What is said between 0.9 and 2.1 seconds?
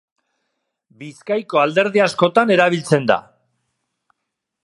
Bizkaiko alderdi